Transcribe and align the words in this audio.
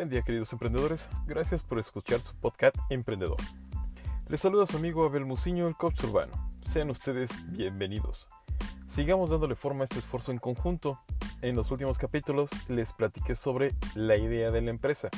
Buen 0.00 0.08
día 0.08 0.22
queridos 0.22 0.50
emprendedores, 0.54 1.10
gracias 1.26 1.62
por 1.62 1.78
escuchar 1.78 2.20
su 2.22 2.34
podcast 2.34 2.74
Emprendedor. 2.88 3.36
Les 4.28 4.40
saluda 4.40 4.66
su 4.66 4.78
amigo 4.78 5.04
Abel 5.04 5.26
Muciño, 5.26 5.68
el 5.68 5.76
coach 5.76 6.02
urbano. 6.04 6.32
Sean 6.64 6.88
ustedes 6.88 7.30
bienvenidos. 7.52 8.26
Sigamos 8.88 9.28
dándole 9.28 9.56
forma 9.56 9.82
a 9.82 9.84
este 9.84 9.98
esfuerzo 9.98 10.32
en 10.32 10.38
conjunto. 10.38 10.98
En 11.42 11.54
los 11.54 11.70
últimos 11.70 11.98
capítulos 11.98 12.48
les 12.70 12.94
platiqué 12.94 13.34
sobre 13.34 13.74
la 13.94 14.16
idea 14.16 14.50
de 14.50 14.62
la 14.62 14.70
empresa. 14.70 15.10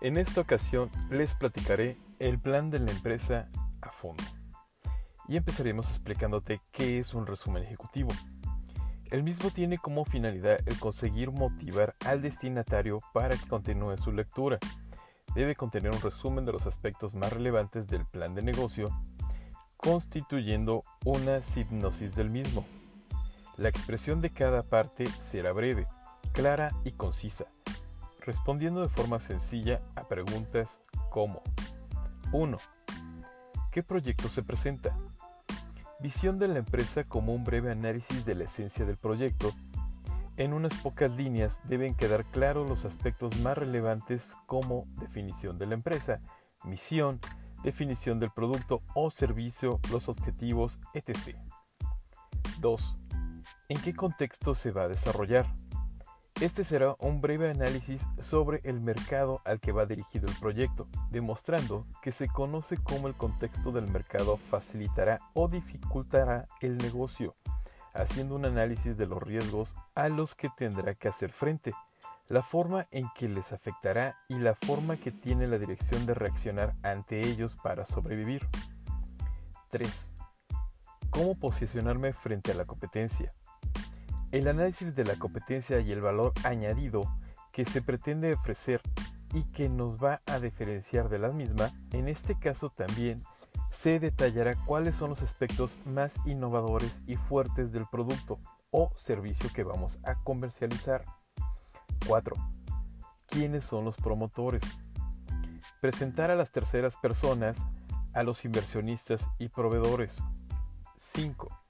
En 0.00 0.16
esta 0.16 0.40
ocasión 0.40 0.90
les 1.10 1.34
platicaré 1.34 1.98
el 2.20 2.38
plan 2.38 2.70
de 2.70 2.78
la 2.78 2.90
empresa 2.90 3.50
a 3.82 3.90
fondo. 3.90 4.24
Y 5.28 5.36
empezaremos 5.36 5.90
explicándote 5.90 6.62
qué 6.72 7.00
es 7.00 7.12
un 7.12 7.26
resumen 7.26 7.62
ejecutivo. 7.64 8.12
El 9.14 9.22
mismo 9.22 9.50
tiene 9.50 9.78
como 9.78 10.04
finalidad 10.04 10.58
el 10.66 10.76
conseguir 10.80 11.30
motivar 11.30 11.94
al 12.04 12.20
destinatario 12.20 12.98
para 13.12 13.36
que 13.36 13.46
continúe 13.46 13.96
su 13.96 14.10
lectura. 14.10 14.58
Debe 15.36 15.54
contener 15.54 15.92
un 15.92 16.00
resumen 16.00 16.44
de 16.44 16.50
los 16.50 16.66
aspectos 16.66 17.14
más 17.14 17.32
relevantes 17.32 17.86
del 17.86 18.06
plan 18.06 18.34
de 18.34 18.42
negocio, 18.42 18.90
constituyendo 19.76 20.82
una 21.04 21.38
hipnosis 21.54 22.16
del 22.16 22.28
mismo. 22.28 22.66
La 23.56 23.68
expresión 23.68 24.20
de 24.20 24.30
cada 24.30 24.64
parte 24.64 25.06
será 25.06 25.52
breve, 25.52 25.86
clara 26.32 26.72
y 26.82 26.90
concisa, 26.90 27.46
respondiendo 28.18 28.82
de 28.82 28.88
forma 28.88 29.20
sencilla 29.20 29.80
a 29.94 30.08
preguntas 30.08 30.80
como 31.10 31.40
1. 32.32 32.58
¿Qué 33.70 33.84
proyecto 33.84 34.28
se 34.28 34.42
presenta? 34.42 34.98
Visión 36.00 36.38
de 36.38 36.48
la 36.48 36.58
empresa 36.58 37.04
como 37.04 37.34
un 37.34 37.44
breve 37.44 37.70
análisis 37.70 38.24
de 38.26 38.34
la 38.34 38.44
esencia 38.44 38.84
del 38.84 38.96
proyecto. 38.96 39.52
En 40.36 40.52
unas 40.52 40.74
pocas 40.80 41.10
líneas 41.12 41.60
deben 41.64 41.94
quedar 41.94 42.24
claros 42.24 42.68
los 42.68 42.84
aspectos 42.84 43.38
más 43.40 43.56
relevantes 43.56 44.36
como 44.46 44.86
definición 45.00 45.58
de 45.58 45.66
la 45.66 45.74
empresa, 45.74 46.20
misión, 46.64 47.20
definición 47.62 48.18
del 48.18 48.32
producto 48.32 48.82
o 48.94 49.10
servicio, 49.10 49.80
los 49.90 50.08
objetivos, 50.08 50.80
etc. 50.92 51.36
2. 52.60 52.96
¿En 53.68 53.80
qué 53.80 53.94
contexto 53.94 54.54
se 54.54 54.72
va 54.72 54.82
a 54.82 54.88
desarrollar? 54.88 55.46
Este 56.40 56.64
será 56.64 56.96
un 56.98 57.20
breve 57.20 57.48
análisis 57.48 58.08
sobre 58.20 58.60
el 58.64 58.80
mercado 58.80 59.40
al 59.44 59.60
que 59.60 59.70
va 59.70 59.86
dirigido 59.86 60.28
el 60.28 60.34
proyecto, 60.34 60.88
demostrando 61.10 61.86
que 62.02 62.10
se 62.10 62.28
conoce 62.28 62.76
cómo 62.76 63.06
el 63.06 63.14
contexto 63.14 63.70
del 63.70 63.86
mercado 63.86 64.36
facilitará 64.36 65.20
o 65.34 65.46
dificultará 65.46 66.48
el 66.60 66.76
negocio, 66.78 67.36
haciendo 67.92 68.34
un 68.34 68.46
análisis 68.46 68.96
de 68.96 69.06
los 69.06 69.22
riesgos 69.22 69.76
a 69.94 70.08
los 70.08 70.34
que 70.34 70.50
tendrá 70.56 70.94
que 70.94 71.06
hacer 71.06 71.30
frente, 71.30 71.72
la 72.28 72.42
forma 72.42 72.88
en 72.90 73.06
que 73.14 73.28
les 73.28 73.52
afectará 73.52 74.18
y 74.28 74.34
la 74.34 74.56
forma 74.56 74.96
que 74.96 75.12
tiene 75.12 75.46
la 75.46 75.58
dirección 75.58 76.04
de 76.04 76.14
reaccionar 76.14 76.74
ante 76.82 77.22
ellos 77.22 77.54
para 77.54 77.84
sobrevivir. 77.84 78.48
3. 79.70 80.10
¿Cómo 81.10 81.38
posicionarme 81.38 82.12
frente 82.12 82.50
a 82.50 82.54
la 82.56 82.64
competencia? 82.64 83.32
El 84.34 84.48
análisis 84.48 84.96
de 84.96 85.04
la 85.04 85.14
competencia 85.14 85.78
y 85.78 85.92
el 85.92 86.00
valor 86.00 86.32
añadido 86.42 87.04
que 87.52 87.64
se 87.64 87.82
pretende 87.82 88.34
ofrecer 88.34 88.80
y 89.32 89.44
que 89.44 89.68
nos 89.68 90.02
va 90.02 90.22
a 90.26 90.40
diferenciar 90.40 91.08
de 91.08 91.20
la 91.20 91.30
misma, 91.30 91.70
en 91.92 92.08
este 92.08 92.36
caso 92.36 92.68
también 92.68 93.22
se 93.70 94.00
detallará 94.00 94.56
cuáles 94.56 94.96
son 94.96 95.10
los 95.10 95.22
aspectos 95.22 95.78
más 95.84 96.18
innovadores 96.26 97.00
y 97.06 97.14
fuertes 97.14 97.70
del 97.70 97.86
producto 97.86 98.40
o 98.72 98.90
servicio 98.96 99.50
que 99.54 99.62
vamos 99.62 100.00
a 100.02 100.16
comercializar. 100.24 101.04
4. 102.08 102.34
¿Quiénes 103.28 103.62
son 103.62 103.84
los 103.84 103.94
promotores? 103.94 104.64
Presentar 105.80 106.32
a 106.32 106.34
las 106.34 106.50
terceras 106.50 106.96
personas, 106.96 107.58
a 108.12 108.24
los 108.24 108.44
inversionistas 108.44 109.28
y 109.38 109.48
proveedores. 109.48 110.18
5 110.96 111.64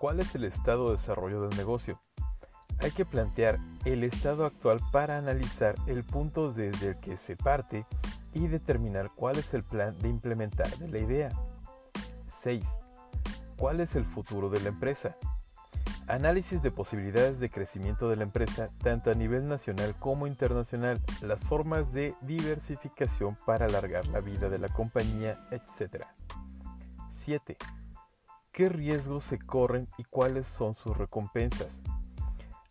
¿Cuál 0.00 0.18
es 0.18 0.34
el 0.34 0.44
estado 0.44 0.86
de 0.86 0.92
desarrollo 0.92 1.42
del 1.42 1.54
negocio? 1.58 2.00
Hay 2.82 2.92
que 2.92 3.04
plantear 3.04 3.58
el 3.84 4.04
estado 4.04 4.44
actual 4.46 4.80
para 4.90 5.18
analizar 5.18 5.76
el 5.86 6.04
punto 6.04 6.50
desde 6.50 6.90
el 6.90 6.96
que 6.96 7.16
se 7.16 7.36
parte 7.36 7.86
y 8.32 8.48
determinar 8.48 9.10
cuál 9.14 9.38
es 9.38 9.52
el 9.54 9.64
plan 9.64 9.98
de 9.98 10.08
implementar 10.08 10.70
de 10.78 10.88
la 10.88 10.98
idea. 10.98 11.30
6. 12.26 12.78
¿Cuál 13.56 13.80
es 13.80 13.96
el 13.96 14.04
futuro 14.04 14.48
de 14.48 14.60
la 14.60 14.68
empresa? 14.68 15.16
Análisis 16.06 16.62
de 16.62 16.70
posibilidades 16.70 17.38
de 17.38 17.50
crecimiento 17.50 18.08
de 18.08 18.16
la 18.16 18.22
empresa 18.22 18.70
tanto 18.82 19.10
a 19.10 19.14
nivel 19.14 19.48
nacional 19.48 19.94
como 19.98 20.26
internacional, 20.26 21.00
las 21.20 21.42
formas 21.42 21.92
de 21.92 22.14
diversificación 22.22 23.36
para 23.46 23.66
alargar 23.66 24.06
la 24.08 24.20
vida 24.20 24.48
de 24.48 24.58
la 24.58 24.68
compañía, 24.70 25.38
etc. 25.50 26.04
7 27.08 27.56
qué 28.52 28.68
riesgos 28.68 29.24
se 29.24 29.38
corren 29.38 29.88
y 29.96 30.04
cuáles 30.04 30.46
son 30.46 30.74
sus 30.74 30.96
recompensas. 30.96 31.80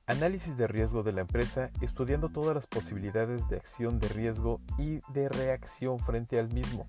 Análisis 0.09 0.57
de 0.57 0.65
riesgo 0.65 1.03
de 1.03 1.11
la 1.11 1.21
empresa 1.21 1.69
estudiando 1.81 2.29
todas 2.29 2.55
las 2.55 2.65
posibilidades 2.65 3.47
de 3.47 3.57
acción 3.57 3.99
de 3.99 4.07
riesgo 4.07 4.59
y 4.79 5.01
de 5.13 5.29
reacción 5.29 5.99
frente 5.99 6.39
al 6.39 6.51
mismo, 6.51 6.87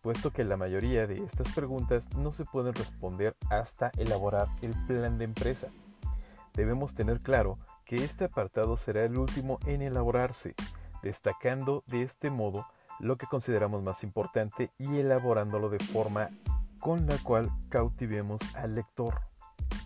puesto 0.00 0.30
que 0.30 0.44
la 0.44 0.56
mayoría 0.56 1.08
de 1.08 1.24
estas 1.24 1.52
preguntas 1.52 2.08
no 2.16 2.30
se 2.30 2.44
pueden 2.44 2.72
responder 2.72 3.34
hasta 3.50 3.90
elaborar 3.98 4.46
el 4.62 4.74
plan 4.86 5.18
de 5.18 5.24
empresa. 5.24 5.72
Debemos 6.54 6.94
tener 6.94 7.20
claro 7.20 7.58
que 7.84 7.96
este 7.96 8.26
apartado 8.26 8.76
será 8.76 9.04
el 9.04 9.18
último 9.18 9.58
en 9.66 9.82
elaborarse, 9.82 10.54
destacando 11.02 11.82
de 11.88 12.02
este 12.02 12.30
modo 12.30 12.64
lo 13.00 13.16
que 13.16 13.26
consideramos 13.26 13.82
más 13.82 14.04
importante 14.04 14.70
y 14.78 14.98
elaborándolo 14.98 15.68
de 15.68 15.80
forma 15.80 16.30
con 16.78 17.08
la 17.08 17.18
cual 17.18 17.50
cautivemos 17.70 18.40
al 18.54 18.76
lector. 18.76 19.29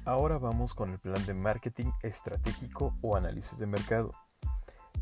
Ahora 0.06 0.36
vamos 0.36 0.74
con 0.74 0.90
el 0.90 0.98
plan 0.98 1.24
de 1.24 1.32
marketing 1.32 1.90
estratégico 2.02 2.94
o 3.00 3.16
análisis 3.16 3.58
de 3.58 3.66
mercado. 3.66 4.12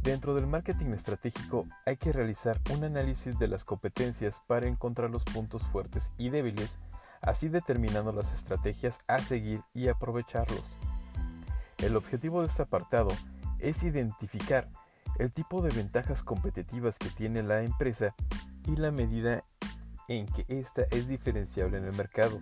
Dentro 0.00 0.32
del 0.32 0.46
marketing 0.46 0.92
estratégico 0.92 1.66
hay 1.86 1.96
que 1.96 2.12
realizar 2.12 2.60
un 2.70 2.84
análisis 2.84 3.36
de 3.36 3.48
las 3.48 3.64
competencias 3.64 4.40
para 4.46 4.68
encontrar 4.68 5.10
los 5.10 5.24
puntos 5.24 5.64
fuertes 5.64 6.12
y 6.18 6.30
débiles, 6.30 6.78
así 7.20 7.48
determinando 7.48 8.12
las 8.12 8.32
estrategias 8.32 9.00
a 9.08 9.18
seguir 9.18 9.62
y 9.74 9.88
aprovecharlos. 9.88 10.76
El 11.78 11.96
objetivo 11.96 12.40
de 12.40 12.46
este 12.46 12.62
apartado 12.62 13.10
es 13.58 13.82
identificar 13.82 14.68
el 15.18 15.32
tipo 15.32 15.62
de 15.62 15.70
ventajas 15.70 16.22
competitivas 16.22 17.00
que 17.00 17.08
tiene 17.08 17.42
la 17.42 17.62
empresa 17.62 18.14
y 18.66 18.76
la 18.76 18.92
medida 18.92 19.42
en 20.06 20.26
que 20.26 20.44
ésta 20.46 20.82
es 20.92 21.08
diferenciable 21.08 21.78
en 21.78 21.86
el 21.86 21.92
mercado. 21.92 22.40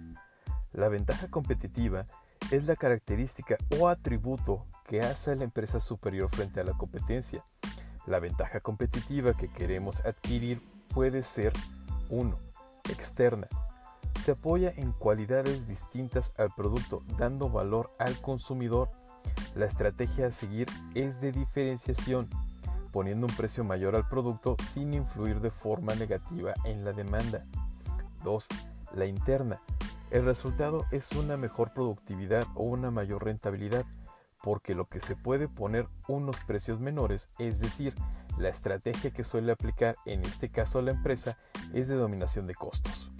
La 0.73 0.89
ventaja 0.89 1.29
competitiva 1.29 2.07
es 2.51 2.67
la 2.67 2.77
característica 2.77 3.57
o 3.79 3.89
atributo 3.89 4.67
que 4.85 5.03
hace 5.03 5.33
a 5.33 5.35
la 5.37 5.45
empresa 5.45 5.79
superior 5.79 6.29
frente 6.29 6.61
a 6.61 6.65
la 6.65 6.73
competencia. 6.73 7.45
La 8.07 8.19
ventaja 8.19 8.61
competitiva 8.61 9.35
que 9.35 9.49
queremos 9.49 10.01
adquirir 10.01 10.61
puede 10.93 11.23
ser 11.23 11.53
1. 12.09 12.37
Externa. 12.89 13.47
Se 14.19 14.33
apoya 14.33 14.73
en 14.77 14.93
cualidades 14.93 15.69
distintas 15.69 16.33
al 16.37 16.53
producto, 16.55 17.05
dando 17.17 17.49
valor 17.49 17.93
al 17.99 18.17
consumidor. 18.21 18.91
La 19.55 19.67
estrategia 19.67 20.27
a 20.27 20.33
seguir 20.33 20.69
es 20.95 21.21
de 21.21 21.31
diferenciación 21.31 22.29
poniendo 22.91 23.27
un 23.27 23.35
precio 23.35 23.63
mayor 23.63 23.95
al 23.95 24.09
producto 24.09 24.57
sin 24.65 24.95
influir 24.95 25.41
de 25.41 25.51
forma 25.51 25.95
negativa 25.95 26.55
en 26.65 26.85
la 26.85 26.93
demanda. 26.93 27.45
2. 28.25 28.49
La 28.95 29.07
interna. 29.07 29.61
El 30.11 30.25
resultado 30.25 30.87
es 30.91 31.13
una 31.13 31.37
mejor 31.37 31.73
productividad 31.73 32.45
o 32.57 32.65
una 32.65 32.91
mayor 32.91 33.25
rentabilidad, 33.25 33.85
porque 34.43 34.75
lo 34.75 34.87
que 34.87 34.99
se 34.99 35.15
puede 35.15 35.47
poner 35.47 35.87
unos 36.09 36.37
precios 36.47 36.81
menores, 36.81 37.31
es 37.39 37.61
decir, 37.61 37.95
la 38.37 38.49
estrategia 38.49 39.13
que 39.13 39.23
suele 39.23 39.53
aplicar 39.53 39.97
en 40.07 40.25
este 40.25 40.49
caso 40.49 40.83
la 40.83 40.91
empresa 40.91 41.39
es 41.73 41.87
de 41.89 41.95
dominación 41.95 42.47
de 42.47 42.55
costos. 42.55 43.13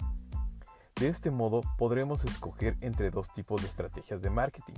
De 0.95 1.07
este 1.07 1.31
modo 1.31 1.61
podremos 1.77 2.25
escoger 2.25 2.75
entre 2.81 3.09
dos 3.09 3.31
tipos 3.31 3.61
de 3.61 3.67
estrategias 3.67 4.21
de 4.21 4.29
marketing. 4.29 4.75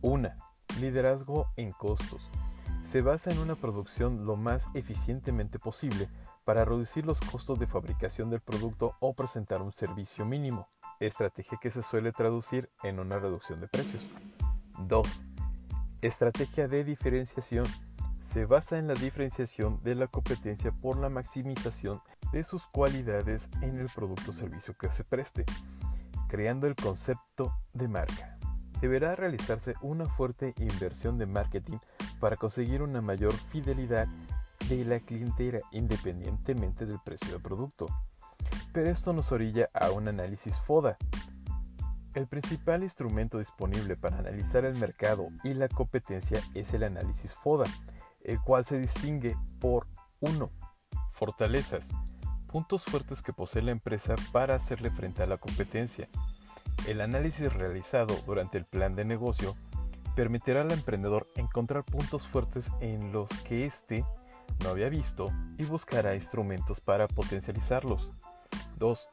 Una, 0.00 0.36
liderazgo 0.78 1.48
en 1.56 1.72
costos 1.72 2.30
se 2.82 3.00
basa 3.00 3.30
en 3.30 3.38
una 3.38 3.54
producción 3.54 4.26
lo 4.26 4.36
más 4.36 4.68
eficientemente 4.74 5.58
posible 5.58 6.08
para 6.44 6.64
reducir 6.64 7.06
los 7.06 7.20
costos 7.20 7.58
de 7.58 7.66
fabricación 7.66 8.30
del 8.30 8.40
producto 8.40 8.96
o 9.00 9.14
presentar 9.14 9.62
un 9.62 9.72
servicio 9.72 10.24
mínimo, 10.26 10.68
estrategia 11.06 11.58
que 11.60 11.70
se 11.70 11.82
suele 11.82 12.12
traducir 12.12 12.70
en 12.82 12.98
una 12.98 13.18
reducción 13.18 13.60
de 13.60 13.68
precios. 13.68 14.08
2. 14.78 15.24
Estrategia 16.02 16.68
de 16.68 16.84
diferenciación. 16.84 17.66
Se 18.20 18.44
basa 18.46 18.78
en 18.78 18.86
la 18.86 18.94
diferenciación 18.94 19.82
de 19.82 19.96
la 19.96 20.06
competencia 20.06 20.70
por 20.70 20.96
la 20.96 21.08
maximización 21.08 22.00
de 22.32 22.44
sus 22.44 22.66
cualidades 22.66 23.48
en 23.60 23.78
el 23.78 23.88
producto 23.88 24.30
o 24.30 24.34
servicio 24.34 24.76
que 24.78 24.92
se 24.92 25.04
preste, 25.04 25.44
creando 26.28 26.66
el 26.66 26.76
concepto 26.76 27.52
de 27.72 27.88
marca. 27.88 28.38
Deberá 28.80 29.16
realizarse 29.16 29.74
una 29.80 30.06
fuerte 30.06 30.54
inversión 30.58 31.18
de 31.18 31.26
marketing 31.26 31.78
para 32.20 32.36
conseguir 32.36 32.82
una 32.82 33.00
mayor 33.00 33.32
fidelidad 33.32 34.06
de 34.68 34.84
la 34.84 35.00
clientela 35.00 35.60
independientemente 35.72 36.86
del 36.86 37.00
precio 37.04 37.32
del 37.32 37.42
producto. 37.42 37.88
Pero 38.72 38.88
esto 38.88 39.12
nos 39.12 39.32
orilla 39.32 39.68
a 39.74 39.90
un 39.90 40.08
análisis 40.08 40.58
FODA. 40.60 40.96
El 42.14 42.26
principal 42.26 42.82
instrumento 42.82 43.38
disponible 43.38 43.96
para 43.96 44.18
analizar 44.18 44.64
el 44.64 44.74
mercado 44.74 45.28
y 45.44 45.54
la 45.54 45.68
competencia 45.68 46.40
es 46.54 46.72
el 46.74 46.84
análisis 46.84 47.34
FODA, 47.34 47.66
el 48.22 48.40
cual 48.40 48.64
se 48.64 48.78
distingue 48.78 49.36
por 49.60 49.86
1. 50.20 50.50
Fortalezas, 51.12 51.88
puntos 52.46 52.84
fuertes 52.84 53.22
que 53.22 53.32
posee 53.32 53.62
la 53.62 53.70
empresa 53.70 54.14
para 54.30 54.54
hacerle 54.54 54.90
frente 54.90 55.22
a 55.22 55.26
la 55.26 55.38
competencia. 55.38 56.08
El 56.86 57.00
análisis 57.00 57.52
realizado 57.52 58.14
durante 58.26 58.58
el 58.58 58.64
plan 58.64 58.94
de 58.94 59.04
negocio 59.04 59.54
permitirá 60.14 60.62
al 60.62 60.72
emprendedor 60.72 61.28
encontrar 61.36 61.84
puntos 61.84 62.26
fuertes 62.26 62.70
en 62.80 63.12
los 63.12 63.28
que 63.44 63.64
éste 63.64 64.04
no 64.62 64.70
había 64.70 64.88
visto 64.88 65.30
y 65.58 65.64
buscará 65.64 66.14
instrumentos 66.14 66.80
para 66.80 67.08
potencializarlos. 67.08 68.10
2. 68.78 69.08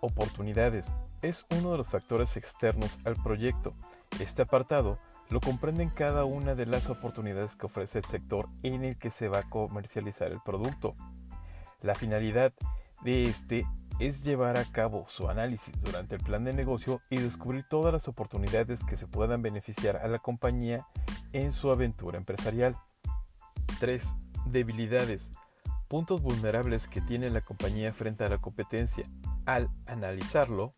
Oportunidades. 0.00 0.86
Es 1.22 1.46
uno 1.58 1.72
de 1.72 1.78
los 1.78 1.88
factores 1.88 2.36
externos 2.36 2.98
al 3.04 3.16
proyecto. 3.16 3.74
Este 4.18 4.42
apartado 4.42 4.98
lo 5.30 5.40
comprenden 5.40 5.90
cada 5.90 6.24
una 6.24 6.54
de 6.54 6.66
las 6.66 6.90
oportunidades 6.90 7.56
que 7.56 7.66
ofrece 7.66 7.98
el 7.98 8.04
sector 8.04 8.48
en 8.62 8.84
el 8.84 8.98
que 8.98 9.10
se 9.10 9.28
va 9.28 9.40
a 9.40 9.48
comercializar 9.48 10.32
el 10.32 10.40
producto. 10.40 10.94
La 11.82 11.94
finalidad 11.94 12.52
de 13.02 13.24
este 13.24 13.66
es 14.00 14.24
llevar 14.24 14.58
a 14.58 14.64
cabo 14.64 15.06
su 15.08 15.28
análisis 15.28 15.74
durante 15.82 16.16
el 16.16 16.22
plan 16.22 16.44
de 16.44 16.52
negocio 16.52 17.00
y 17.10 17.18
descubrir 17.18 17.64
todas 17.68 17.92
las 17.92 18.08
oportunidades 18.08 18.84
que 18.84 18.96
se 18.96 19.06
puedan 19.06 19.42
beneficiar 19.42 19.98
a 19.98 20.08
la 20.08 20.18
compañía 20.18 20.86
en 21.32 21.52
su 21.52 21.70
aventura 21.70 22.18
empresarial. 22.18 22.76
3. 23.78 24.08
Debilidades. 24.46 25.30
Puntos 25.90 26.22
vulnerables 26.22 26.86
que 26.86 27.00
tiene 27.00 27.30
la 27.30 27.40
compañía 27.40 27.92
frente 27.92 28.22
a 28.22 28.28
la 28.28 28.38
competencia. 28.38 29.10
Al 29.44 29.68
analizarlo, 29.86 30.72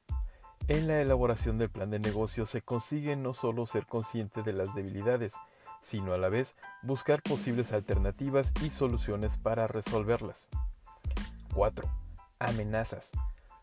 en 0.69 0.89
la 0.89 1.03
elaboración 1.03 1.59
del 1.59 1.69
plan 1.69 1.91
de 1.91 1.99
negocio 1.99 2.47
se 2.47 2.63
consigue 2.63 3.15
no 3.15 3.35
solo 3.35 3.67
ser 3.67 3.85
consciente 3.85 4.43
de 4.43 4.55
las 4.55 4.75
debilidades, 4.75 5.35
sino 5.83 6.15
a 6.15 6.17
la 6.17 6.31
vez 6.31 6.57
buscar 6.83 7.23
posibles 7.23 7.75
alternativas 7.75 8.55
y 8.63 8.71
soluciones 8.71 9.37
para 9.37 9.67
resolverlas. 9.67 10.49
4 11.53 11.87
amenazas. 12.39 13.11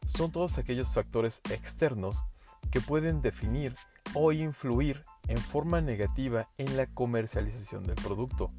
Son 0.06 0.32
todos 0.32 0.60
aquellos 0.60 0.94
factores 0.94 1.42
externos 1.50 2.22
que 2.70 2.80
pueden 2.80 3.24
definir 3.24 3.76
o 4.14 4.32
influir 4.34 5.04
en 5.28 5.40
forma 5.40 5.82
negativa 5.82 6.48
en 6.60 6.78
la 6.78 6.86
comercialización 6.86 7.86
del 7.86 7.96
producto. 7.96 8.52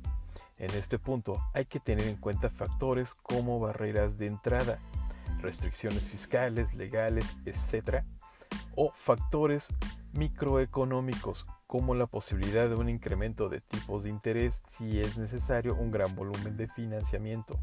En 0.61 0.71
este 0.75 0.99
punto 0.99 1.43
hay 1.55 1.65
que 1.65 1.81
tener 1.81 2.07
en 2.07 2.17
cuenta 2.17 2.51
factores 2.51 3.15
como 3.15 3.59
barreras 3.59 4.19
de 4.19 4.27
entrada, 4.27 4.79
restricciones 5.41 6.07
fiscales, 6.07 6.75
legales, 6.75 7.25
etc. 7.47 8.05
o 8.77 8.93
factores 8.95 9.69
microeconómicos 10.13 11.47
como 11.67 11.95
la 11.95 12.07
posibilidad 12.07 12.69
de 12.69 12.75
un 12.75 12.91
incremento 12.91 13.49
de 13.49 13.63
tipos 13.63 14.05
de 14.05 14.11
interés 14.11 14.61
si 14.67 15.01
es 15.01 15.17
necesario 15.17 15.75
un 15.75 15.91
gran 15.91 16.15
volumen 16.15 16.59
de 16.59 16.69
financiamiento. 16.69 17.59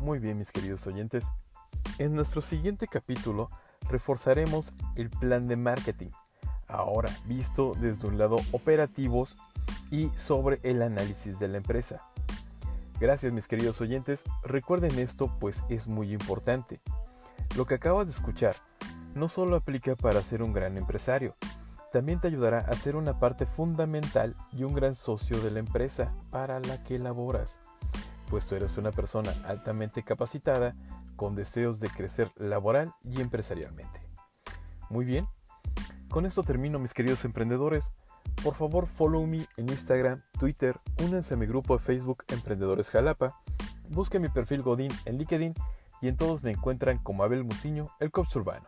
Muy 0.00 0.18
bien 0.18 0.36
mis 0.36 0.52
queridos 0.52 0.86
oyentes, 0.86 1.26
en 1.98 2.14
nuestro 2.14 2.42
siguiente 2.42 2.86
capítulo 2.86 3.50
reforzaremos 3.88 4.74
el 4.96 5.08
plan 5.08 5.48
de 5.48 5.56
marketing, 5.56 6.10
ahora 6.68 7.10
visto 7.24 7.74
desde 7.80 8.08
un 8.08 8.18
lado 8.18 8.36
operativos 8.52 9.38
y 9.90 10.10
sobre 10.16 10.60
el 10.64 10.82
análisis 10.82 11.38
de 11.38 11.48
la 11.48 11.56
empresa. 11.56 12.09
Gracias 13.00 13.32
mis 13.32 13.48
queridos 13.48 13.80
oyentes, 13.80 14.24
recuerden 14.42 14.98
esto 14.98 15.34
pues 15.40 15.64
es 15.70 15.86
muy 15.86 16.12
importante. 16.12 16.82
Lo 17.56 17.64
que 17.64 17.76
acabas 17.76 18.06
de 18.06 18.12
escuchar 18.12 18.56
no 19.14 19.30
solo 19.30 19.56
aplica 19.56 19.96
para 19.96 20.22
ser 20.22 20.42
un 20.42 20.52
gran 20.52 20.76
empresario, 20.76 21.34
también 21.92 22.20
te 22.20 22.28
ayudará 22.28 22.58
a 22.58 22.76
ser 22.76 22.96
una 22.96 23.18
parte 23.18 23.46
fundamental 23.46 24.36
y 24.52 24.64
un 24.64 24.74
gran 24.74 24.94
socio 24.94 25.40
de 25.40 25.50
la 25.50 25.60
empresa 25.60 26.14
para 26.30 26.60
la 26.60 26.84
que 26.84 26.98
laboras, 26.98 27.62
pues 28.28 28.46
tú 28.46 28.54
eres 28.54 28.76
una 28.76 28.92
persona 28.92 29.32
altamente 29.46 30.02
capacitada 30.02 30.76
con 31.16 31.34
deseos 31.34 31.80
de 31.80 31.88
crecer 31.88 32.30
laboral 32.36 32.94
y 33.02 33.22
empresarialmente. 33.22 33.98
Muy 34.90 35.06
bien, 35.06 35.26
con 36.10 36.26
esto 36.26 36.42
termino 36.42 36.78
mis 36.78 36.92
queridos 36.92 37.24
emprendedores. 37.24 37.94
Por 38.42 38.54
favor, 38.54 38.86
follow 38.86 39.26
me 39.26 39.46
en 39.58 39.68
Instagram, 39.68 40.22
Twitter, 40.38 40.80
únanse 41.04 41.34
a 41.34 41.36
mi 41.36 41.44
grupo 41.44 41.76
de 41.76 41.82
Facebook 41.84 42.24
Emprendedores 42.28 42.90
Jalapa, 42.90 43.38
busquen 43.90 44.22
mi 44.22 44.30
perfil 44.30 44.62
Godín 44.62 44.90
en 45.04 45.18
LinkedIn 45.18 45.52
y 46.00 46.08
en 46.08 46.16
todos 46.16 46.42
me 46.42 46.50
encuentran 46.50 46.96
como 46.96 47.22
Abel 47.22 47.44
Muciño, 47.44 47.90
el 48.00 48.10
coach 48.10 48.34
urbano. 48.36 48.64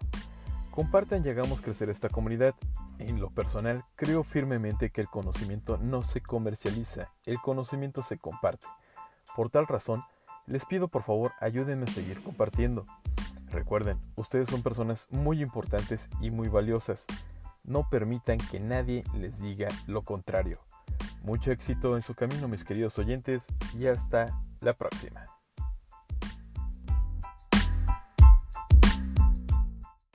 Compartan 0.70 1.24
y 1.24 1.30
hagamos 1.30 1.62
crecer 1.62 1.88
esta 1.88 2.10
comunidad. 2.10 2.54
En 2.98 3.19
lo 3.19 3.30
personal, 3.30 3.84
creo 3.96 4.22
firmemente 4.22 4.90
que 4.90 5.00
el 5.00 5.08
conocimiento 5.08 5.78
no 5.78 6.02
se 6.02 6.20
comercializa, 6.20 7.10
el 7.24 7.38
conocimiento 7.40 8.02
se 8.02 8.19
comparte. 8.19 8.66
Por 9.34 9.48
tal 9.48 9.66
razón, 9.66 10.04
les 10.44 10.66
pido 10.66 10.88
por 10.88 11.02
favor 11.02 11.32
ayúdenme 11.40 11.84
a 11.84 11.90
seguir 11.90 12.22
compartiendo. 12.22 12.84
Recuerden, 13.50 13.98
ustedes 14.16 14.50
son 14.50 14.62
personas 14.62 15.06
muy 15.10 15.40
importantes 15.40 16.10
y 16.20 16.30
muy 16.30 16.48
valiosas. 16.48 17.06
No 17.64 17.88
permitan 17.88 18.38
que 18.38 18.60
nadie 18.60 19.04
les 19.14 19.40
diga 19.40 19.68
lo 19.86 20.02
contrario. 20.02 20.60
Mucho 21.22 21.52
éxito 21.52 21.96
en 21.96 22.02
su 22.02 22.14
camino 22.14 22.48
mis 22.48 22.64
queridos 22.64 22.98
oyentes 22.98 23.46
y 23.78 23.86
hasta 23.86 24.40
la 24.60 24.74
próxima. 24.74 25.26